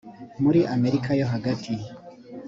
muri 0.41 0.59
amerika 0.75 1.09
yo 1.19 1.25
hagati 1.33 1.73